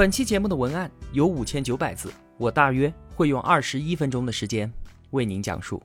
[0.00, 4.72] 本期节目的文案有五千九百字，我大约会用二十一分钟的时间
[5.10, 5.82] 为您讲述。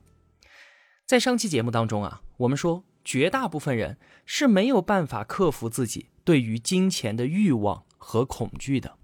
[1.04, 8.96] 在上期节目当中啊，我们说绝大部分人是没有办法克服自己对于金钱的欲望和恐惧的。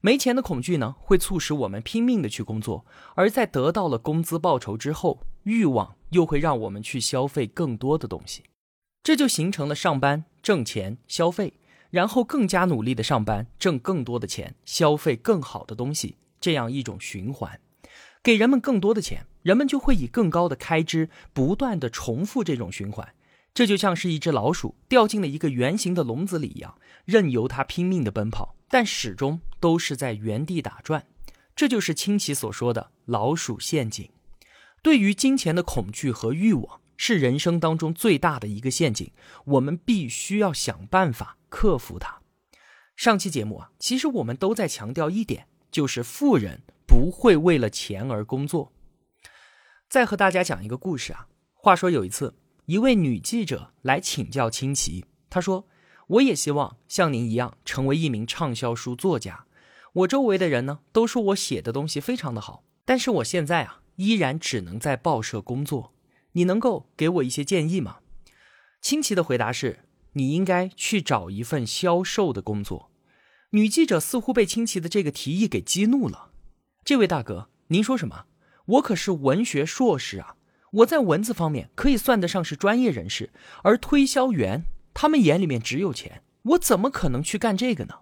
[0.00, 8.42] 没钱的恐惧呢，会促使我们拼命的去工作，而在得到了工资报酬之后，欲望又会让我们去消费更多的东西，
[9.04, 11.54] 这就形成了上班挣钱消费。
[11.92, 17.60] 然后更加努力的上班，挣更多的钱，消费更好的东西，这样一种循环，
[18.22, 23.14] 给人们更多的钱，人们就会以更高的开支不断的重复这种循环。
[23.52, 31.04] 这就像是一只老鼠掉进了一个圆形的笼子里一样，任由它拼命的奔跑，但始终都是在原地打转。
[31.54, 34.08] 这就是清奇所说的老鼠陷阱。
[34.80, 39.10] 对于金钱的恐惧和欲望，是人生当中最大的一个陷阱，
[39.44, 41.36] 我们必须要想办法。
[41.48, 42.20] 克服它。
[42.94, 48.72] 上期节目啊，其实我们都在强调一点，就是富人不会为了钱而工作。
[49.88, 51.26] 再和大家讲一个故事啊。
[51.54, 52.36] 话说有一次，
[52.66, 55.66] 一位女记者来请教清奇，她说
[56.06, 59.46] ：“我也希望像您一样成为一名畅销书作家。
[59.92, 65.92] 我周围的人呢，都说我写的东西非常的好，但是我现在啊，依然只能在报社工作。
[66.32, 67.98] 你能够给我一些建议吗？”
[68.80, 69.80] 清奇的回答是。
[70.14, 72.90] 你应该去找一份销售的工作。
[73.52, 76.32] 女记者似乎被清奇的这个提议给激怒了。
[76.84, 78.26] 这位大哥，您说什么？
[78.66, 80.36] 我可是文学硕士啊！
[80.72, 83.30] 我在文字方面可以算得上是专业人士，
[83.62, 88.00] 而推销员他们眼里面只有钱，我怎么可能去干这个呢？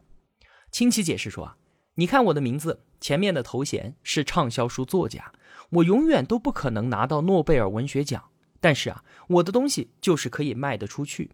[0.73, 1.57] 清奇解释说啊，
[1.95, 5.33] 你看我的名字前面的头衔是畅销书作家，
[5.71, 8.25] 我永远都不可能拿到诺贝尔文学奖，
[8.61, 11.31] 但是啊，我的东西就是可以卖得出去。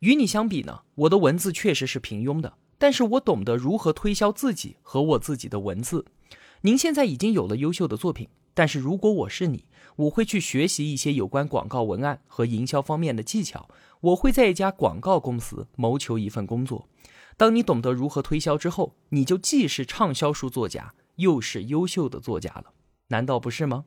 [0.00, 6.04] 与你相比呢，我的文字确实是平庸的，但是我懂得如何推销自己和我自己的文字。
[6.62, 9.64] 您现在已经有了优秀的作品，但是如果我是你，
[9.96, 13.68] 我会去学习一些有关广告文案和营销方面的技巧。
[14.00, 16.88] 我会在一家广告公司谋求一份工作。
[17.36, 22.66] 当你懂得如何推销之后，你就既是畅销书作家，又是优秀的作家了，
[23.08, 23.84] 难道不是吗？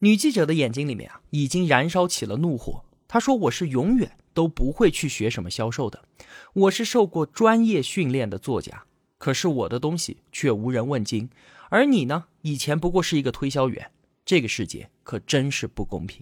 [0.00, 2.84] 女记者的眼睛里面啊，已经燃烧起了怒火。
[3.08, 6.06] 她说：“我是永远。”都不会去学什么销售的，
[6.54, 8.84] 我是受过专业训练的作家，
[9.16, 11.30] 可是我的东西却无人问津，
[11.70, 12.24] 而你呢？
[12.42, 13.92] 以前不过是一个推销员，
[14.24, 16.20] 这个世界可真是不公平。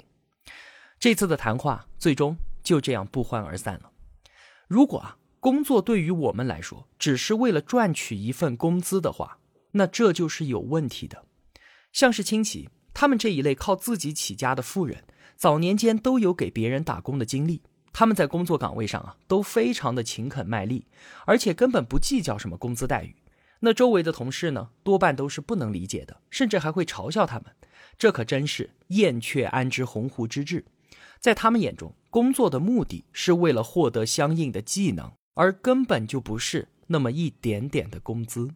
[1.01, 3.91] 这次的谈话最终就这样不欢而散了。
[4.69, 9.39] 如果啊，工作对于我们来说只是为了赚取一份工资的话，
[9.71, 11.25] 那这就是有问题的。
[11.93, 15.05] 像是亲戚他们这一类靠自己起家的富人，
[15.37, 17.63] 早年间都有给别人打工的经历。
[17.93, 20.87] 他们在工作岗位上啊，都非常的勤恳卖力，
[21.27, 23.15] 而且根本不计较什么工资待遇。
[23.61, 27.47] 那周围的同事呢，多半都是不能理解的，甚至还会嘲笑他们。
[27.99, 30.65] 这可真是燕雀安知鸿鹄之志。
[31.21, 38.49] 在他们眼中，工作的目的是为了获得相应的技能，而根本就不是那么一点点的工资。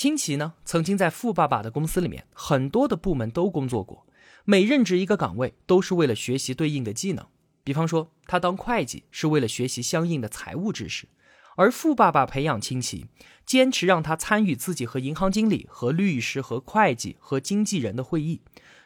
[0.00, 4.06] 清奇呢，曾经在富爸爸的公司里面，很多的部门都工作过，
[4.46, 7.26] 每任职一个岗位，都是为了学习对应的技能。
[7.62, 11.06] 比方说，他当会计是为了学习相应的财务知识，
[11.54, 13.08] 而富爸爸培养亲戚，
[13.44, 18.40] 坚持让他参与自己和银行经理、和律师、和会计、和经纪人的会议，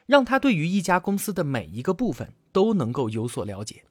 [0.06, 3.84] 让他对于一家公司的每一个部分都能够有所了解。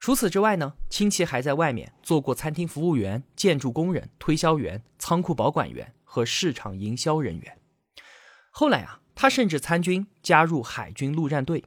[0.00, 7.58] 除此之外呢，亲戚还在外面做过餐厅服务员、建筑工人、推销员、仓库保管员和市场营销人员。
[8.50, 11.62] 后来啊，他甚至参军，加入海军陆战队。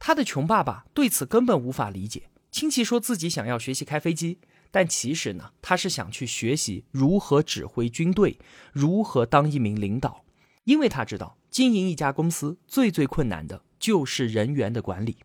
[0.00, 2.28] 他的穷爸爸对此根本无法理解。
[2.50, 4.40] 亲戚说自己想要学习开飞机，
[4.70, 8.40] 但其实呢，他是想去学习如何指挥军队，
[8.72, 10.24] 如何当一名领导。
[10.64, 15.18] 因为他知道，经营一家公司最最困难的就是人员的管理。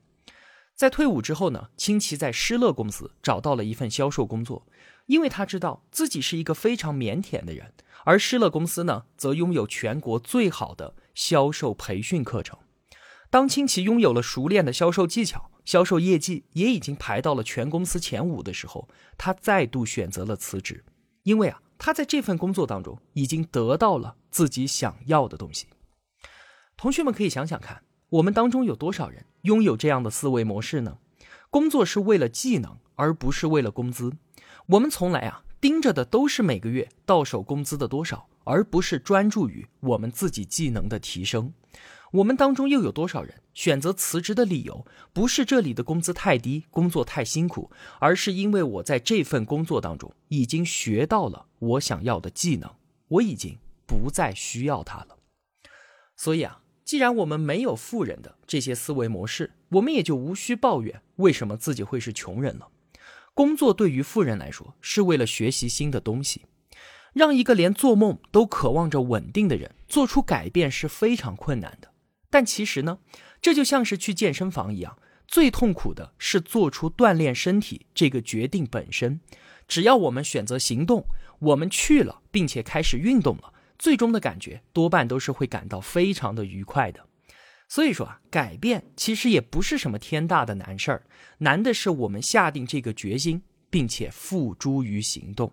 [0.75, 4.65] 在退伍之后呢，亲戚在施乐公司找到了一份销售工作，
[5.05, 7.73] 因为他知道自己是一个非常腼腆的人，
[8.03, 12.57] 而施乐公司呢，则拥有全国最好的销售培训课程。
[13.29, 20.83] 当清奇拥有了熟练的销售技巧，销售业绩也已经排到了全公司前五的时候，他再度选择了辞职，
[21.23, 25.67] 因为啊，他在这份工作当中已经得到了自己想要的东西。
[26.75, 30.97] 同学们可以想想看，我们当中有多少人拥有这样的思维模式呢？
[31.49, 34.13] 工作是为了技能，而不是为了工资。
[34.67, 41.53] 我们从来啊盯着的都是每个月到手工资的多少，而不是专注于我们自己技能的提升。
[42.13, 52.69] 我们当中又有多少人选择辞职的理由不是这里的工资太低、工作太辛苦，而是因为我在这份工作当中已经学到了我想要的技能，
[53.07, 55.17] 我已经不再需要它了。
[56.15, 56.60] 所以啊。
[56.83, 62.67] 既然我们没有富人的这些思维模式，我们也就无需抱怨为什么自己会是穷人了。
[63.33, 66.41] 工作对于富人来说，是为了学习新的东西。
[67.13, 71.91] 让一个连做梦都渴望着稳定的人做出改变是非常困难的。
[72.29, 72.99] 但其实呢，
[73.41, 79.19] 这就像是去健身房一样，最痛苦的是做出锻炼身体这个决定本身。
[79.67, 81.05] 只要我们选择行动，
[81.39, 83.53] 我们去了，并且开始运动了。
[83.81, 87.07] 最终的感觉多半都是会感到非常的愉快的，
[87.67, 91.03] 所以说啊，改变其实也不是什么天大的难事儿，
[91.39, 93.41] 难的是我们下定这个决心，
[93.71, 95.51] 并且付诸于行动。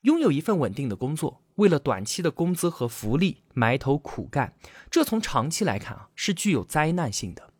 [0.00, 4.54] 拥有一份稳定的工作，为了短期的工资和福利埋头苦干，
[4.90, 7.52] 这从长期来看啊，是具有灾难性的。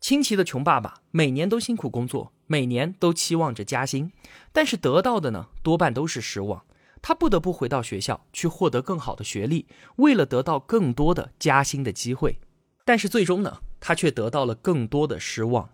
[0.00, 4.10] 清奇的穷爸爸每年都辛苦工作，每年都期望着加薪，
[4.54, 6.64] 但是得到的呢，多半都是失望。
[7.02, 9.66] 他不得不回到学校去获得更好的学历，
[9.96, 12.38] 为了得到更多的加薪的机会。
[12.84, 15.68] 但是最终呢，他却得到了更多的失望。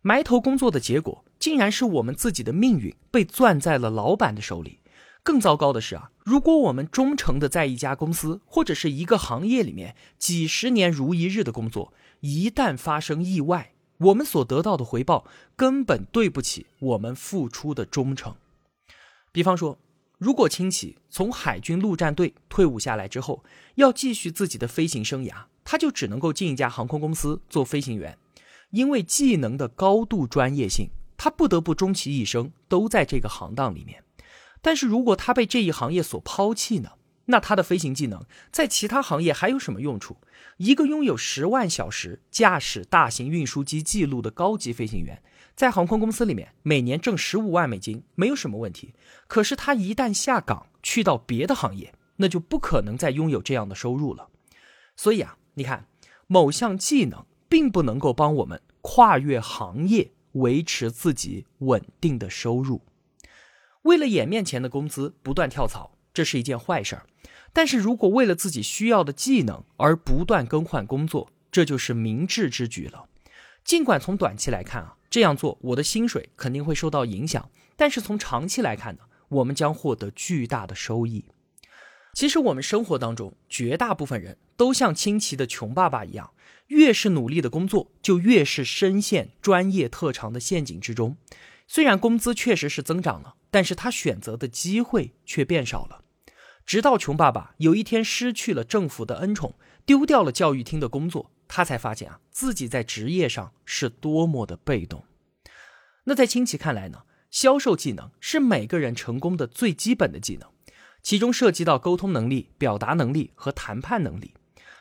[0.00, 4.80] 埋头工作的结果，竟然是我们自己的命运被攥在了老板的手里。
[5.22, 15.26] 更糟糕的是啊，如果我们忠诚的在一家公司或者是一个行业里面几十年如一日的工作，一旦发生意外，我们所得到的回报
[15.56, 18.34] 根本对不起我们付出的忠诚。
[19.30, 19.78] 比方说。
[20.24, 23.44] 如果清崎从海军陆战队退伍下来之后，
[23.74, 25.34] 要继续自己的飞行生涯，
[25.64, 28.16] 他就只能够进一家航空公司做飞行员。
[28.70, 30.88] 因为技能的高度专业性，
[31.18, 34.02] 他不得不终其一生都在这个行当里面。
[34.62, 36.92] 但是如果他被这一行业所抛弃呢？
[37.26, 40.18] 那他的飞行技能在其他行业还有什么用处？
[40.58, 45.22] 一个拥有十万小时驾驶大型运输机记录的高级飞行员。
[45.56, 48.94] 在航空公司里面，每年挣十五万美金没有什么问题。
[49.26, 54.28] 可是他一旦下岗去到别的行业，那就不可能再拥有这样的收入了。
[54.96, 55.86] 所以啊，你看，
[56.26, 62.82] 某项技能并不能够帮我们跨越行业，维持自己稳定的收入。
[63.82, 67.06] 为了眼面前的工资不断跳槽，这是一件坏事儿。
[67.54, 73.06] 但是如果为了自己需要的技能而不断更换工作，这就是明智之举了。
[73.64, 74.96] 尽管从短期来看啊。
[75.10, 77.48] 这样做，我的薪水肯定会受到影响。
[77.76, 81.26] 但是从长期来看呢，我们将获得巨大的收益。
[82.14, 86.32] 其实我们生活当中绝大部分人都像清奇的穷爸爸一样，
[86.66, 91.16] 越是努力的工作，就越是深陷专业特长的陷阱之中。
[91.68, 96.03] 虽然工资确实是增长了，但是他选择的机会却变少了。
[96.66, 101.30] 直到穷爸爸有一天失去了政府的恩宠，丢掉了教育厅的工作。
[101.46, 105.04] 他才发现啊，自己在职业上是多么的被动。
[106.04, 110.48] 那在亲戚看来呢，销售技能是每个人成功的最基本的技能，
[111.02, 114.34] 其中涉及到沟通能力、表达能力和谈判能力。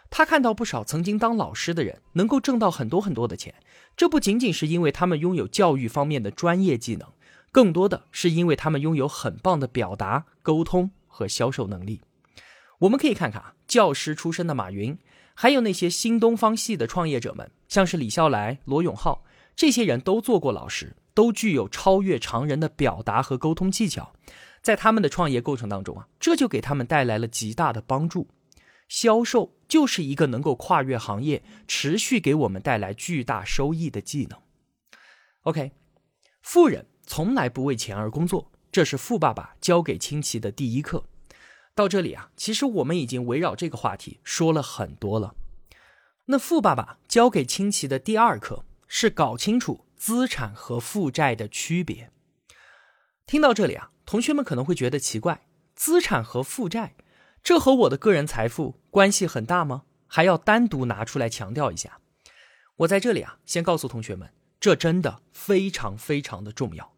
[0.09, 3.53] 他看到不少曾经当老师的人能够挣到很多很多的钱，
[3.97, 7.09] 这不仅仅是因为他们拥有教育方面的专业技能，
[7.51, 12.01] 更多的是因为他们拥有很棒的表达、沟通和销售能力。
[12.79, 14.97] 我们可以看看啊，教师出身的马云。
[15.35, 19.23] 还有那些新东方系的创业者们，像是李笑来、罗永浩，
[19.55, 24.13] 这些人都做过老师，都具有超越常人的表达和沟通技巧。
[24.61, 28.27] 在他们的创业过程当中啊，这就给他们带来了极大的帮助。
[28.87, 34.39] 销售就是一个能够跨越行业、持续给我们带来巨大收益的技能。
[35.41, 35.71] OK，
[36.43, 41.03] 富人从来不为钱而工作，这是富爸爸教给亲戚的第一课。
[41.75, 45.35] 到这里啊，其实我们已经围绕这个话题说了很多了。
[46.25, 52.09] 那富爸爸教给亲戚的第二课是搞清楚资产和负债的区别。
[53.27, 56.95] 听到这里啊，同学们可能会觉得奇怪：资产和负债，
[57.43, 59.83] 这和我的个人财富关系很大吗？
[60.07, 61.99] 还要单独拿出来强调一下？
[62.77, 66.92] 我在这里啊，先告诉同学们，这真的非常非常的重要。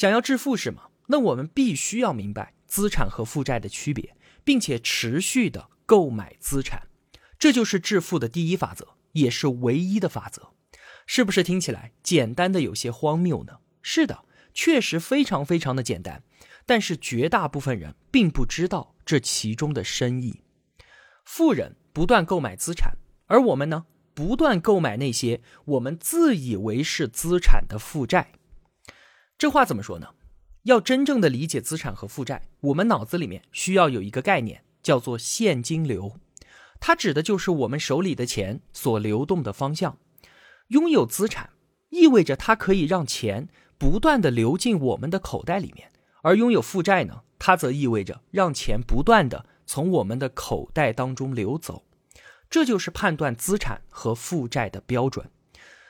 [0.00, 0.84] 想要致富是吗？
[1.08, 2.54] 那我们必须要明白。
[2.66, 6.84] 资产和负债的区别，并且持续的购买资产，
[7.38, 10.54] 这就是致富的第一法则，也是唯一的法则。
[11.04, 13.58] 是不是听起来简单的有些荒谬呢？
[13.82, 16.22] 是的，确实非常非常的简单。
[16.64, 20.40] 但是绝大部分人并不知道这其中的深意。
[21.26, 28.32] 富人不断购买资产，而我们呢，不断购买那些我们自以为是资产的负债。
[29.40, 30.08] 这话怎么说呢？
[30.64, 36.20] 要真正的理解资产和负债，我们脑子里面需要有一个概念，叫做现金流。
[36.78, 39.96] 它指的就是我们手里的钱所流动的方向。
[40.68, 41.48] 拥有资产
[41.88, 45.90] 意味着它可以让钱不断的流进我们的口袋里面，
[46.22, 51.86] 而拥有负债呢，它则意味着让钱不断的从我们的口袋当中流走。
[52.50, 55.30] 这就是判断资产和负债的标准。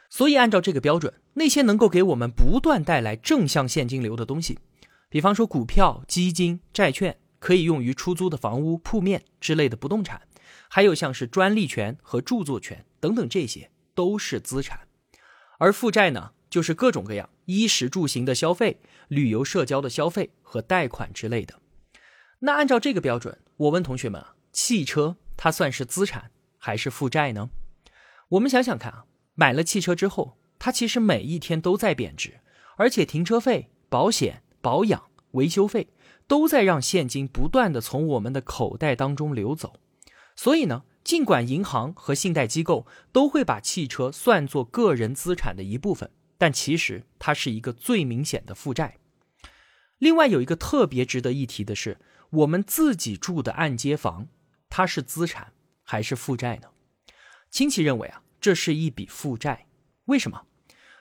[0.08, 4.58] 所以，按照这个标准，那些能够给我们不断带来正向现金流的东西，
[5.08, 10.22] 比方说股票、基金、债券，可以用于出租的房屋、铺面之类的不动产。
[10.68, 14.86] 还有像是专利权和著作权等等，这些都是资产，
[15.58, 21.60] 而负债呢，就是各种各样衣食住行的消费、旅游社交的消费和贷款之类的。
[22.40, 27.50] 那按照这个标准，我问同学们啊，汽车它算是资产还是负债呢？
[28.30, 32.38] 我们想想看啊，买了汽车之后，它其实每一天都在贬值，
[32.76, 35.88] 而且停车费、保险、保养、维修费
[36.28, 39.80] 都在让现金不断的从我们的口袋当中流走。
[40.36, 48.98] 所以呢，尽管银行和信贷机构都会把汽车算作个人资产的一部分，但其实它是一个最明显的负债。
[49.98, 51.98] 另外有一个特别值得一提的是，
[52.30, 54.28] 我们自己住的按揭房，
[54.68, 55.52] 它是资产
[55.82, 56.68] 还是负债呢？
[57.50, 59.66] 亲戚认为啊，这是一笔负债。
[60.04, 60.46] 为什么？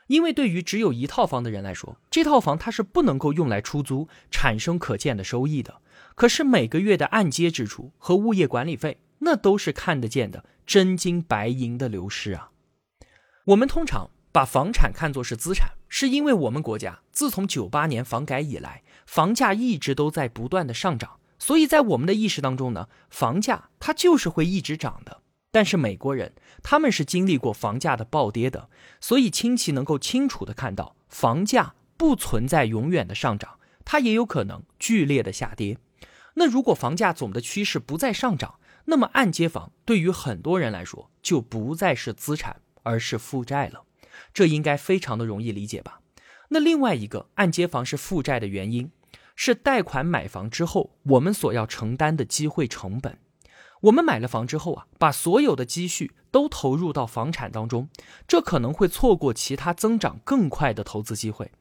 [0.09, 5.81] 因为对于只有一套房的人来说，这套房它是不能够用来出租，产生可见的收益的。
[6.13, 8.99] 可是每个月的按揭支出和物业管理费。
[9.21, 12.51] 那都是看得见的真金白银的流失啊！
[13.47, 25.21] 我们通常把房产看作是资产，是因为我们国家自从九八年房改以来，房价一直都在不断的上涨，所以在我们的意识当中呢，房价它就是会一直涨的。
[25.51, 28.69] 但是美国人他们是经历过房价的暴跌的，
[29.01, 35.77] 所以亲戚能够清楚的看到，房价不存在永远的上涨，它也有可能剧烈的下跌。
[36.35, 43.83] 那如果房价总的趋势不再上涨，那么按揭房对于很多人来说就不再是资产，而是负债了。
[44.33, 46.01] 这应该非常的容易理解吧？
[46.49, 48.91] 那另外一个按揭房是负债的原因，
[49.35, 53.17] 是贷款买房之后我们所要承担的机会成本。
[53.81, 57.89] 我们买了房之后啊，把所有的积蓄都投入到房产当中，
[58.27, 61.51] 这可能会错过其他增长更快的投资机会。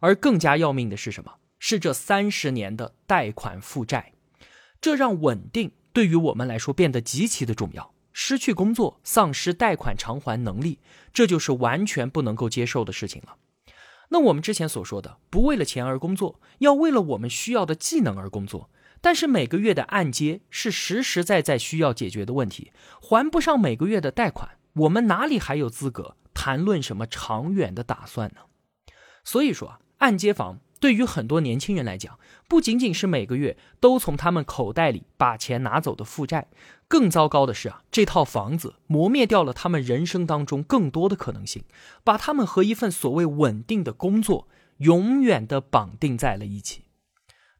[0.00, 1.34] 而更加要命的是什么？
[1.58, 4.12] 是这三十年的贷款负债，
[4.80, 5.72] 这让稳定。
[5.92, 10.78] 对于我们来说变得极其的重要，失去工作、丧失贷款偿还能力，
[11.12, 13.36] 这就是完全不能够接受的事情了。
[14.10, 28.42] 那我们之前所说的，不为了钱而工作，要为了我们需要的技能而工作，但是每个月的按揭是实实在在需要解决的问题，还不上每个月的贷款，我们哪里还有资格谈论什么长远的打算呢？
[29.24, 30.60] 所以说啊，按揭房。
[30.80, 36.46] 对于很多年轻人来讲，不仅仅是每个月都从他们口袋里把钱拿走的负债，
[36.86, 41.64] 更糟糕的是啊，这套房子磨灭掉了他们人生当中更多的可能性，
[42.04, 46.84] 把他们和一份所谓稳定的工作永远的绑定在了一起。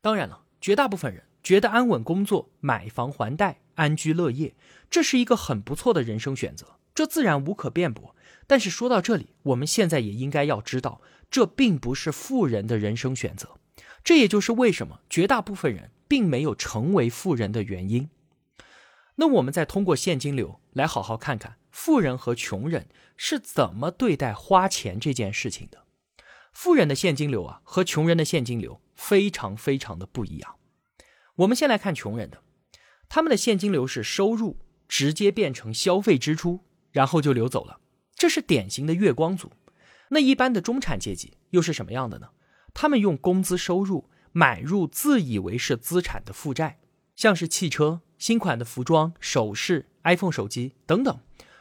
[0.00, 4.54] 当然了，绝大部分人觉得安稳工作、买房还贷、安居乐业，
[4.90, 8.14] 这是一个很不错的人生选择，这自然无可辩驳。
[8.46, 11.00] 但是说到这里，我们现在也应该要知道。
[11.30, 13.56] 这并不是富人的人生选择，
[14.04, 18.10] 这也就是为什么绝大部分人并没有成为富人的原因。
[19.14, 25.86] 那我们再通过现金流来好好看看富人和穷人是怎么对待花钱这件事情的。
[26.52, 30.57] 富人的现金流啊，和穷人的现金流非常非常的不一样。
[31.38, 32.42] 我们先来看穷人的，
[33.08, 37.78] 他们的现金流是收入直接变成消费支出，然后就流走了，
[38.16, 39.52] 这是典型的月光族。
[40.08, 42.30] 那一般的中产阶级又是什么样的呢？
[42.74, 46.80] 他们用工资收入买入自以为是资产的负债，
[47.14, 51.20] 像是汽车、新款的服装、首饰、iPhone 手机等等，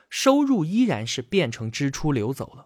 [0.10, 2.66] 收入依然是变成支出流走了。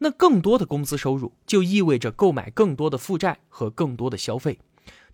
[0.00, 4.58] 那更多的工资收入就意味着购买更多的负债和更多的消费，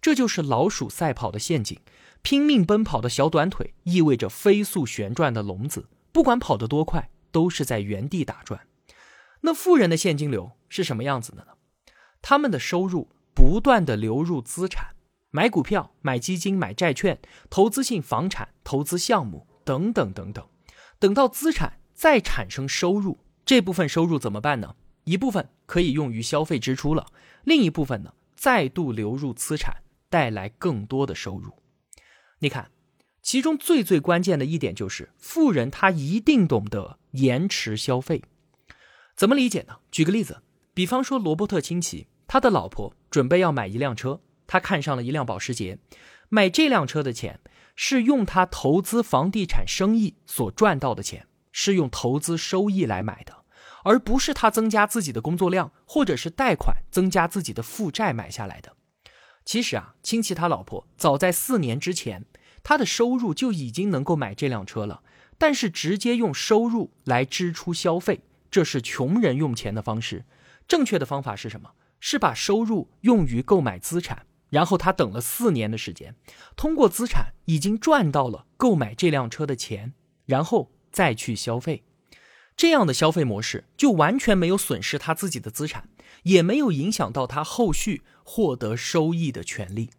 [0.05, 1.81] 这就是老鼠赛跑的陷阱。
[2.21, 8.67] 拼命奔跑的小短腿意味着飞速旋转的笼子，不管跑得多快，都是在原地打转。
[9.41, 11.53] 那富人的现金流是什么样子的呢？
[12.21, 14.95] 他们的收入不断的流入资产，
[15.31, 17.19] 买股票、买基金、买债券、
[17.49, 20.47] 投资性房产、投资项目等等等等。
[20.99, 24.77] 等到资产再产生收入，这部分收入怎么办呢？
[25.05, 27.07] 一部分可以用于消费支出了，
[27.45, 29.77] 另一部分呢再度流入资产，
[30.15, 31.61] 带来更多的收入。
[32.39, 32.71] 你看，
[33.21, 38.23] 其中最最关键的一点就是，富人他一定懂得延迟消费。
[39.17, 39.79] 怎么理解呢？
[39.91, 40.41] 举个例子，
[40.73, 45.81] 比方说罗伯特清崎，他的老婆准备要买一辆车，他看上了一辆保时捷，
[46.29, 47.41] 买这辆车的钱
[47.75, 53.43] 是用他投资房地产生意所赚到的钱，是用投资收益来买的，
[53.83, 58.77] 而不是他增加自己的工作量或者是贷款增加自己的负债买下来的。
[59.45, 62.25] 其实啊，亲戚他老婆早在四年之前，
[62.63, 65.03] 他的收入就已经能够买这辆车了，
[65.37, 68.21] 但是直接用收入来支出消费。
[68.51, 70.25] 这是穷人用钱的方式，
[70.67, 71.73] 正确的方法是什么？
[72.01, 76.15] 是把收入用于购买资产，然后他等了四年的时间，
[76.55, 79.95] 通过资产已经赚到了购买这辆车的钱，
[80.27, 81.83] 然后再去消费。
[82.57, 85.89] 这样的消费模式就完全没有损失他自己的资产，
[86.25, 89.91] 也没有影响到他后续获得收益的权利。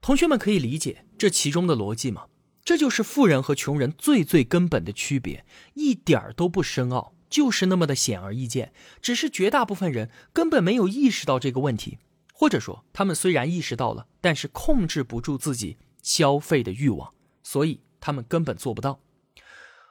[0.00, 2.26] 同学们可以理解这其中的逻辑吗？
[2.64, 5.44] 这就是富人和穷人最最根本的区别，
[5.74, 7.14] 一点儿都不深奥。
[7.28, 11.98] 就是那么的显而易见，只是绝大部分人根本没有意识到这个问题，
[12.32, 19.00] 或者说他们虽然意识到了，但是控制不住自己消费的欲望，所以他们根本做不到。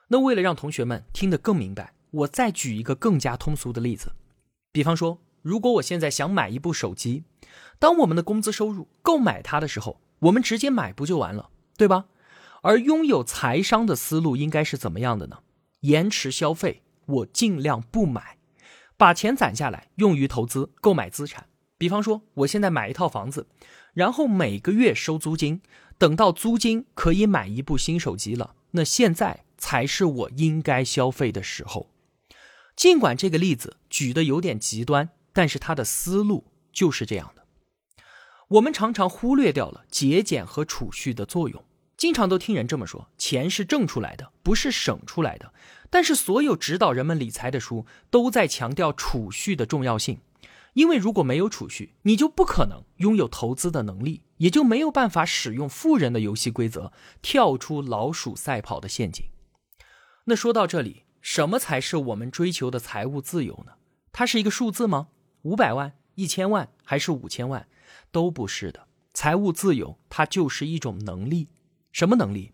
[0.07, 4.13] 那为了让同学们听得更明白，我再举一个更加通俗的例子，
[4.75, 7.23] 比方说，如果我现在想买一部手机，
[7.79, 12.07] 当我们的工资收入购买它的时候，我们直接买不就完了，对吧？
[12.61, 15.37] 而拥有财商的思路应该是怎么样的呢？
[15.79, 16.81] 延迟消费。
[17.05, 18.37] 我尽量不买，
[18.97, 21.45] 把钱攒下来用于投资购买资产。
[21.77, 23.47] 比方说，我现在买一套房子，
[23.93, 25.61] 然后每个月收租金，
[25.97, 31.87] 等到租金可以买一部新手机了，那现在才是我应该消费的时候。
[32.75, 37.45] 尽管这个例子举的有点极端，但是他的思路就是这样的。
[38.49, 41.63] 我们常常忽略掉了节俭和储蓄的作用。
[41.97, 45.53] 经常都听人这么说，钱是挣出来的，不是省出来的。
[45.89, 50.19] 但是所有指导人们理财的书都在强调储蓄的重要性，
[50.73, 59.25] 因为如果没有储蓄，你就不可能拥有投资的能力，也就没有办法使用富人的游戏规则，跳出老鼠赛跑的陷阱。
[60.25, 63.71] 那说到这里，什么才是我们追求的财务自由呢？
[64.11, 65.07] 它是一个数字吗？
[65.41, 67.67] 五百万、一千万还是五千万？
[68.11, 68.85] 都不是的。
[69.11, 71.47] 财务自由它就是一种能力。
[71.91, 72.51] 什么能力？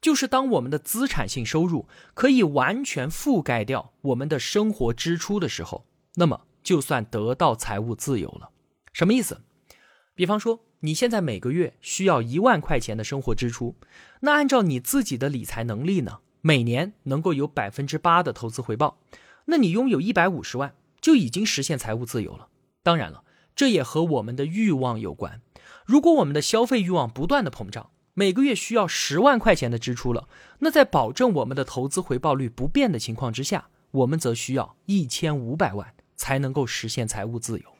[0.00, 8.50] 就是当我们的资产性收入可以完全覆盖掉我们的生活支出的时候，那么就算得到财务自由了。
[8.92, 9.42] 什么意思？
[10.16, 13.76] 比方说，你现在每个月需要一万块钱的生活支出，
[14.22, 18.98] 那按照你自己的理财能力呢，每年能够有百分之八的投资回报，
[19.46, 22.48] 那你拥有一百五十万就已经实现财务自由了。
[22.82, 23.24] 当然了，
[23.56, 25.40] 这也和我们的欲望有关。
[25.84, 30.28] 如果我们的消费欲望不断的膨胀，每个月需要十万块钱的支出了，
[30.60, 37.77] 那在保证我们的投资回报率不变的情况之下，我们则需要一千五百万才能够实现财务自由。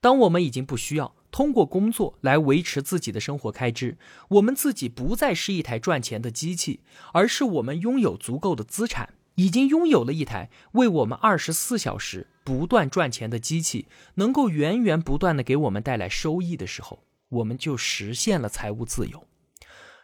[0.00, 6.80] 当我们已经不需要通过工作来维持自己的生活开支，我们自己不再是一台赚钱的机器，
[7.12, 19.26] 而是我们拥有足够的资产，已经拥有了一台为我们二十四小时不断赚钱的机器，能够源源不断的给我们带来收益的时候，我们就实现了财务自由。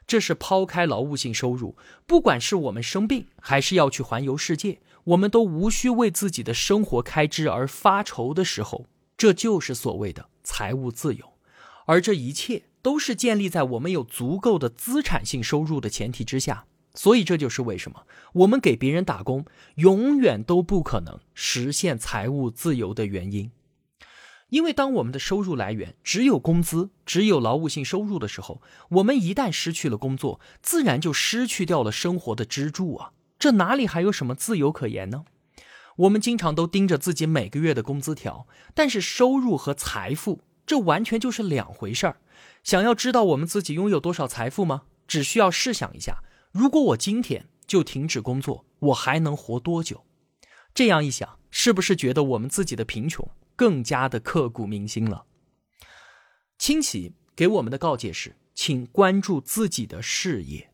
[0.06, 11.35] 这是抛开劳务性收入，不管是我们生病，还是要去环游世界，我们都无需为自己的生活开支而发愁的时候，这就是所谓的财务自由。
[11.87, 16.66] 而这一切都是建立在我们有足够的资产性收入的前提之下。
[16.94, 23.50] 所以这就是为什么我们给别人打工，永远都不可能实现财务自由的原因。
[24.48, 33.11] 因为当我们的收入来源只有工资、只有劳务性收入的时候，我们一旦失去了工作，自然就失去掉了生活的支柱啊！
[33.38, 35.26] 这哪里还有什么自由可言呢？
[35.96, 42.20] 我们经常都盯着自己每个月的工资条，但是收入和财富这完全就是两回事儿。
[42.62, 44.82] 想要知道我们自己拥有多少财富吗？
[45.06, 50.04] 只需要试想一下：如果我今天就停止工作，我还能活多久？
[50.74, 53.26] 这样一想，是不是觉得我们自己的贫穷？
[53.54, 55.24] 更加的刻骨铭心了。
[56.59, 60.70] 清奇给我们的告诫是：请关注自己的事业。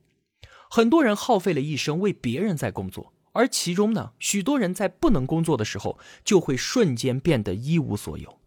[0.69, 8.39] 很多人耗费了一生为别人在工作，而其中呢，许多人在不能工作的时候，就会瞬间变得一无所有。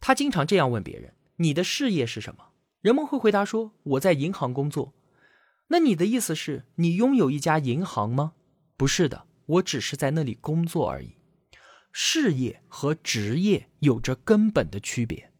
[0.00, 2.48] 他经常这样问别人：“你的事业是什么？”
[2.82, 4.92] 人们会回答说：“我在银行工作。”
[5.68, 8.34] 那你的意思是你拥有一家银行吗？
[8.76, 11.16] 不是的，我只是在那里工作而已。
[11.92, 15.32] 事业和职业有着根本的区别。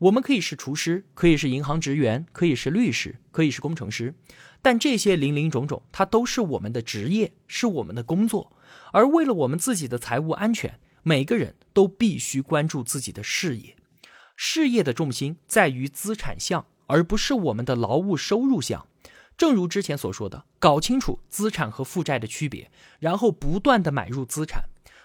[0.00, 4.14] 我们可以是厨师，可以是银行职员，可以是律师，可以是工程师，
[4.60, 8.52] 但这些林林种种，它都是我们的职业，是我们的工作。
[8.92, 13.76] 而为了我们自己的财务安全，每个人都必须关注自己的事业。
[14.36, 18.86] 事业的重心在于资产项，而不是我们的劳务收入项。
[19.36, 24.64] 正如之前所说的，搞清楚资产和负债的区别，然后不断的买入资产。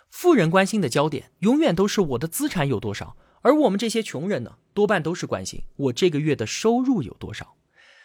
[0.10, 3.15] 富人关心的焦点永远都是我的资产有多少。
[3.41, 7.56] 而我们这些穷人呢，多半都是关心我这个月的收入有多少。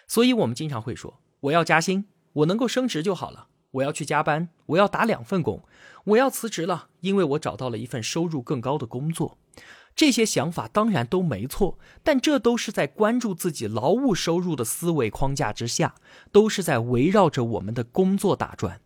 [0.07, 5.61] 所以，我们经常会说，我要加薪，我能够升职就好了；我要去加班，我要打两份工；
[6.05, 9.39] 我要辞职了，因为我找到了一份收入更高的工作。
[9.97, 15.95] 这些想法当然都没错，但这都是在关注自己劳务收入的思维框架之下，
[16.33, 18.81] 都是在围绕着我们的工作打转。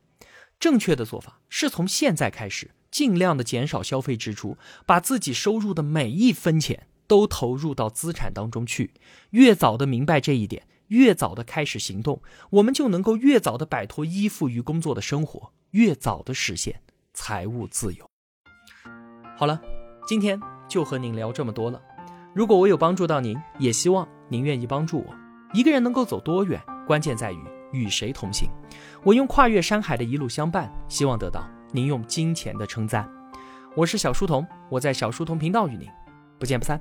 [0.60, 2.72] 正确的做法是从现在开始。
[2.98, 8.92] 尽量的减少消费支出，把自己收入的每一分钱都投入到资产当中去。
[9.30, 16.80] 越早的明白这一点，越早的开始行动，我们就能够越早的摆脱依附于工作的生活，越早的实现
[17.14, 18.04] 财务自由。
[19.36, 19.62] 好了，
[20.08, 21.80] 今天就和您聊这么多了。
[22.34, 25.14] 如果我有帮助到您，也希望您愿意帮助我。
[25.54, 27.38] 一个人能够走多远，关键在于
[27.70, 28.50] 与谁同行。
[29.04, 31.48] 我用跨越山海的一路相伴，希望得到。
[31.70, 33.06] 您用金钱的称赞，
[33.76, 35.86] 我是小书童，我在小书童频道与您
[36.38, 36.80] 不见不散。